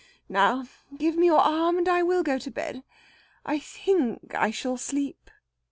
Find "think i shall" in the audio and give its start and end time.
3.59-4.75